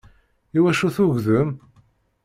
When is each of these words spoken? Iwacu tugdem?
Iwacu 0.57 0.89
tugdem? 0.95 1.49